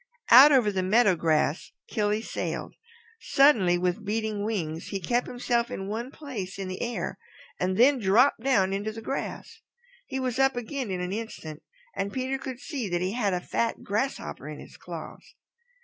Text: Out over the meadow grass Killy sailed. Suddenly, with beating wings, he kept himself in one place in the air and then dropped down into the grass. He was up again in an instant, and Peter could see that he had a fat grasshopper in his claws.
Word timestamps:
Out 0.31 0.51
over 0.51 0.71
the 0.71 0.81
meadow 0.81 1.15
grass 1.15 1.73
Killy 1.87 2.23
sailed. 2.23 2.73
Suddenly, 3.19 3.77
with 3.77 4.03
beating 4.03 4.43
wings, 4.43 4.87
he 4.87 4.99
kept 4.99 5.27
himself 5.27 5.69
in 5.69 5.87
one 5.87 6.09
place 6.09 6.57
in 6.57 6.67
the 6.67 6.81
air 6.81 7.19
and 7.59 7.77
then 7.77 7.99
dropped 7.99 8.39
down 8.41 8.73
into 8.73 8.91
the 8.91 9.03
grass. 9.03 9.61
He 10.07 10.19
was 10.19 10.39
up 10.39 10.55
again 10.55 10.89
in 10.89 11.01
an 11.01 11.13
instant, 11.13 11.61
and 11.95 12.11
Peter 12.11 12.39
could 12.39 12.59
see 12.59 12.89
that 12.89 13.01
he 13.01 13.11
had 13.13 13.35
a 13.35 13.39
fat 13.39 13.83
grasshopper 13.83 14.49
in 14.49 14.59
his 14.59 14.75
claws. 14.75 15.35